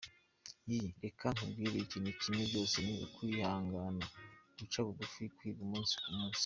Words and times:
Y: 0.69 0.73
Reka 1.03 1.25
nkubwire 1.35 1.77
ikintu 1.81 2.11
kimwe, 2.21 2.43
byose 2.49 2.75
ni 2.85 2.93
ukwihangana, 3.05 4.05
guca 4.57 4.79
bugufi, 4.85 5.21
kwiga 5.35 5.61
umunsi 5.67 5.93
ku 6.01 6.09
munsi. 6.17 6.39